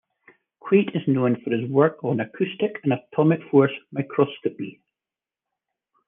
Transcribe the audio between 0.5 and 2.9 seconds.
Quate is known for his work on acoustic